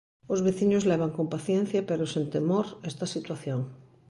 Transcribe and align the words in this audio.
Os 0.33 0.43
veciños 0.47 0.87
levan 0.91 1.11
con 1.17 1.25
paciencia 1.33 1.81
pero 1.89 2.11
sen 2.13 2.25
temor 2.35 2.65
esta 2.91 3.05
situación. 3.15 3.59